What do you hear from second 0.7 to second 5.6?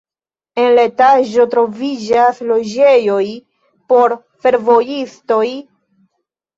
la etaĝo troviĝas loĝejoj por fervojistoj.